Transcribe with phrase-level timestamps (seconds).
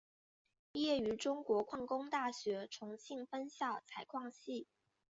[0.71, 4.65] 毕业于中国矿业大学重庆分校采矿系。